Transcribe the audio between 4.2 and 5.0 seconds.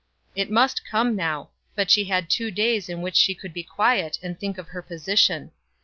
and think of her